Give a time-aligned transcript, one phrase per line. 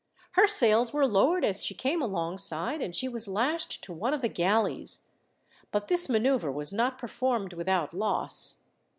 [0.31, 4.23] Her sails were lowered as she came alongside, and she was lashed to one of
[4.23, 5.01] the galleys.
[5.69, 8.63] But this manoeuvre was not performed without loss.